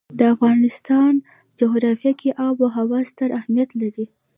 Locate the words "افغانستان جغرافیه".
0.33-2.13